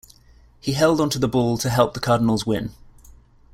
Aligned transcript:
He 0.59 0.71
held 0.73 0.99
on 0.99 1.11
to 1.11 1.19
the 1.19 1.27
ball 1.27 1.59
to 1.59 1.69
help 1.69 1.93
the 1.93 1.99
Cardinals 1.99 2.43
win. 2.43 2.73